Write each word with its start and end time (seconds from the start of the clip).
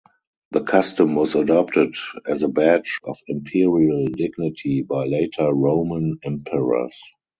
The 0.49 0.63
custom 0.63 1.13
was 1.13 1.35
adopted 1.35 1.93
as 2.25 2.41
a 2.41 2.47
badge 2.49 2.99
of 3.03 3.19
imperial 3.27 4.07
dignity 4.07 4.81
by 4.81 5.05
later 5.05 5.53
Roman 5.53 6.17
emperors. 6.23 6.99